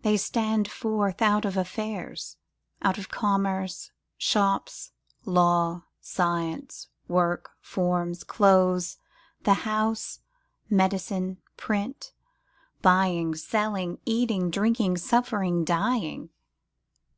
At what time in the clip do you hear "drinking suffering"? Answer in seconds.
14.50-15.64